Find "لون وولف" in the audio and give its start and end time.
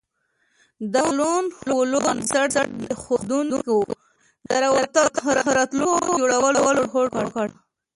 1.17-2.03